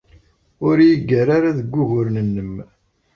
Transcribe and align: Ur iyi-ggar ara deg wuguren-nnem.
Ur 0.67 0.75
iyi-ggar 0.79 1.27
ara 1.37 1.57
deg 1.59 1.67
wuguren-nnem. 1.73 2.53